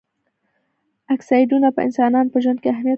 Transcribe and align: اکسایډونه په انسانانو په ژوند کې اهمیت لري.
اکسایډونه 1.15 1.67
په 1.75 1.79
انسانانو 1.87 2.31
په 2.33 2.37
ژوند 2.43 2.59
کې 2.61 2.67
اهمیت 2.71 2.85
لري. 2.85 2.89